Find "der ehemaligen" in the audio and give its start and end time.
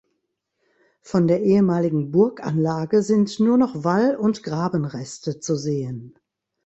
1.27-2.09